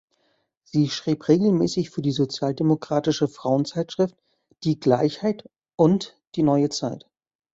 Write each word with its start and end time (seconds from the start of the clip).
Sie 0.63 0.89
schrieb 0.89 1.27
regelmäßig 1.27 1.91
für 1.91 2.01
die 2.01 2.11
sozialdemokratische 2.11 3.27
Frauenzeitschrift 3.27 4.15
"Die 4.63 4.79
Gleichheit" 4.79 5.47
und 5.75 6.17
Die 6.33 6.41
Neue 6.41 6.69
Zeit. 6.69 7.05